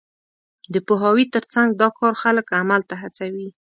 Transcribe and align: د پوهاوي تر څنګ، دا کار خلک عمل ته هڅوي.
د 0.73 0.75
پوهاوي 0.87 1.25
تر 1.35 1.43
څنګ، 1.53 1.69
دا 1.81 1.89
کار 1.97 2.13
خلک 2.23 2.45
عمل 2.59 2.81
ته 2.89 2.95
هڅوي. 3.01 3.47